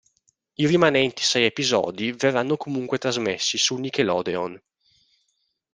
[0.55, 4.59] I rimanenti sei episodi verranno comunque trasmessi su Nickelodeon.